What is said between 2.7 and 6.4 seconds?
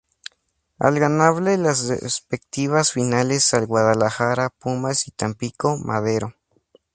finales al Guadalajara, Pumas y Tampico-Madero.